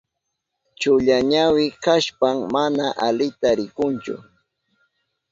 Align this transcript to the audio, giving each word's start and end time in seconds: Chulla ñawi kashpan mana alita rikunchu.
Chulla 0.79 1.17
ñawi 1.31 1.65
kashpan 1.83 2.37
mana 2.53 2.85
alita 3.05 3.49
rikunchu. 3.57 4.15